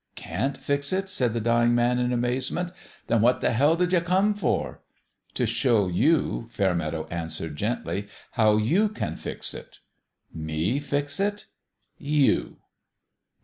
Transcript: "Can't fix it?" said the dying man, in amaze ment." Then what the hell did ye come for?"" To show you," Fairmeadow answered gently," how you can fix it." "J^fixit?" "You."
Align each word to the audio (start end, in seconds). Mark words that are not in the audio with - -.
"Can't 0.15 0.57
fix 0.57 0.91
it?" 0.91 1.09
said 1.11 1.35
the 1.35 1.39
dying 1.39 1.75
man, 1.75 1.99
in 1.99 2.11
amaze 2.11 2.49
ment." 2.51 2.71
Then 3.05 3.21
what 3.21 3.39
the 3.39 3.51
hell 3.51 3.75
did 3.75 3.93
ye 3.93 3.99
come 3.99 4.33
for?"" 4.33 4.81
To 5.35 5.45
show 5.45 5.87
you," 5.87 6.49
Fairmeadow 6.49 7.05
answered 7.11 7.55
gently," 7.55 8.07
how 8.31 8.57
you 8.57 8.89
can 8.89 9.15
fix 9.15 9.53
it." 9.53 9.77
"J^fixit?" 10.35 11.45
"You." 11.99 12.57